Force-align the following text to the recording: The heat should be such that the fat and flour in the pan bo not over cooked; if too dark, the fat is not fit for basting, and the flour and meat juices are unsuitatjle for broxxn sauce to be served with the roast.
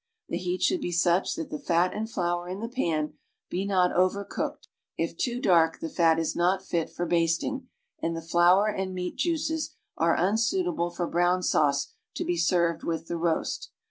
The 0.29 0.37
heat 0.39 0.63
should 0.63 0.81
be 0.81 0.91
such 0.91 1.35
that 1.35 1.51
the 1.51 1.59
fat 1.59 1.93
and 1.93 2.09
flour 2.09 2.49
in 2.49 2.59
the 2.59 2.67
pan 2.67 3.19
bo 3.51 3.57
not 3.57 3.91
over 3.95 4.23
cooked; 4.23 4.67
if 4.97 5.15
too 5.15 5.39
dark, 5.39 5.79
the 5.79 5.89
fat 5.91 6.17
is 6.17 6.35
not 6.35 6.65
fit 6.65 6.89
for 6.89 7.05
basting, 7.05 7.67
and 8.01 8.17
the 8.17 8.21
flour 8.23 8.65
and 8.67 8.95
meat 8.95 9.15
juices 9.17 9.75
are 9.97 10.17
unsuitatjle 10.17 10.95
for 10.95 11.07
broxxn 11.07 11.43
sauce 11.43 11.93
to 12.15 12.25
be 12.25 12.35
served 12.35 12.83
with 12.83 13.09
the 13.09 13.15
roast. 13.17 13.69